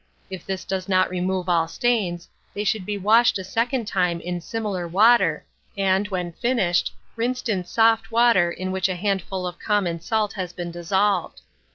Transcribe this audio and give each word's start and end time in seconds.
If 0.31 0.47
this 0.47 0.65
does 0.65 0.89
not 0.89 1.11
remove 1.11 1.47
all 1.47 1.67
stains, 1.67 2.27
they 2.55 2.63
should 2.63 2.87
be 2.87 2.97
washed 2.97 3.37
a 3.37 3.43
second 3.43 3.85
time 3.85 4.19
in 4.19 4.41
similar 4.41 4.87
water, 4.87 5.45
and, 5.77 6.07
when 6.07 6.31
finished, 6.31 6.91
rinsed 7.15 7.47
in 7.47 7.63
soft 7.65 8.11
water 8.11 8.49
in 8.49 8.71
which 8.71 8.89
a 8.89 8.95
handful 8.95 9.45
of 9.45 9.59
common 9.59 9.99
salt 10.01 10.33
has 10.33 10.53
been 10.53 10.71
dissolved. 10.71 11.41